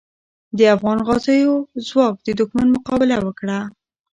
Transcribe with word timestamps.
د 0.57 0.59
افغان 0.75 0.99
غازیو 1.07 1.53
ځواک 1.87 2.15
د 2.23 2.27
دښمن 2.39 2.67
مقابله 2.75 3.15
وکړه. 3.21 3.59